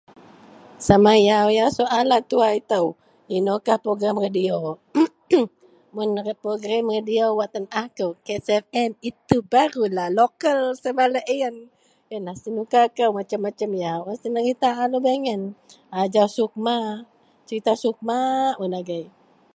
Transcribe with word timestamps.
Sama 0.87 1.13
yau-yau 1.29 1.69
soalan 1.77 2.23
tuwa 2.29 2.49
itou. 2.59 2.87
Inoukah 3.35 3.77
perogerem 3.83 4.17
radiyo? 4.25 4.57
Mun 5.95 6.09
perogerem 6.41 6.85
radiyo 6.95 7.25
wak 7.39 7.49
tenaah 7.53 7.85
kou 7.97 8.11
itou.... 8.37 8.61
itu 9.09 9.37
barulah 9.51 10.07
lokal 10.19 10.59
sama 10.83 11.03
laei 11.13 11.29
a 11.39 11.41
yen. 11.41 11.55
Yenlah 12.11 12.35
senuka 12.43 12.81
kou 12.97 13.11
macem-macem 13.19 13.69
yau 13.83 13.99
wak 14.07 14.17
senerita 14.21 14.69
a 14.81 14.85
lubeang 14.91 15.23
yen. 15.29 15.41
Ajau 16.01 16.27
SUKMA, 16.37 16.75
serita 17.47 17.71
SUKMA 17.83 18.19
un 18.63 18.73
agei. 18.79 19.05